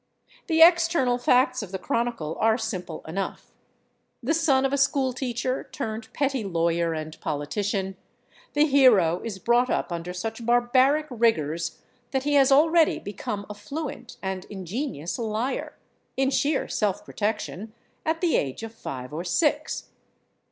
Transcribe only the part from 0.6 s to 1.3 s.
external